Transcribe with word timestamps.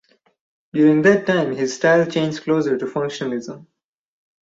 During 0.73 1.03
that 1.03 1.27
time 1.27 1.53
his 1.55 1.75
style 1.75 2.07
changed 2.07 2.41
closer 2.41 2.75
to 2.75 2.85
functionalism. 2.87 3.67